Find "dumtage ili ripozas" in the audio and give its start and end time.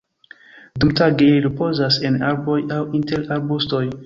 0.83-2.01